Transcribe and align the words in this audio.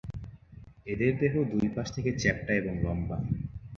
এদের 0.87 1.11
দেহ 1.19 1.33
দুই 1.51 1.67
পাশ 1.75 1.87
থেকে 1.95 2.11
চ্যাপ্টা 2.21 2.51
এবং 2.53 2.73
লম্বা। 2.83 3.17